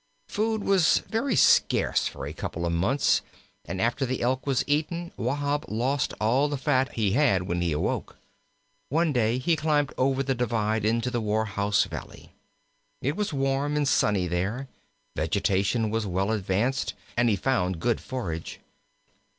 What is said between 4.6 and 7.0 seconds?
eaten, Wahb lost all the fat